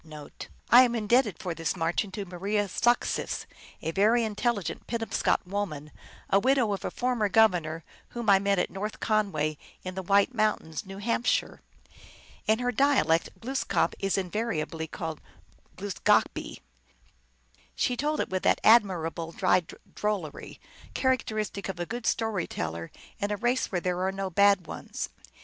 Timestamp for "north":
8.71-8.99